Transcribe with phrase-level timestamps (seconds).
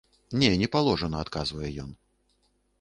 [0.43, 1.95] Не, не паложана, адказвае ён.